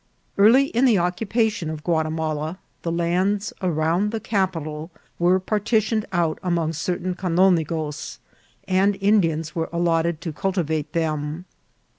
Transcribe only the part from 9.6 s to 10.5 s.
allotted to